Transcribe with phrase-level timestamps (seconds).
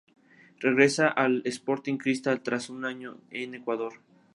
[0.57, 3.99] Regresa al Sporting Cristal tras un año en Ecuador.